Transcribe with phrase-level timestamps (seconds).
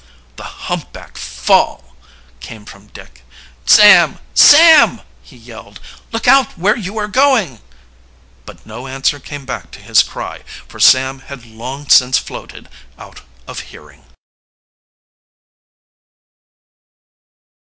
[0.35, 1.95] "The Humpback Fall!"
[2.39, 3.23] came from Dick.
[3.67, 4.17] "Sam!
[4.33, 5.79] Sam!" he yelled;
[6.11, 7.59] "look out where you are going!"
[8.47, 12.67] But no answer came back to his cry, for Sam had long since floated
[12.97, 14.05] out of hearing.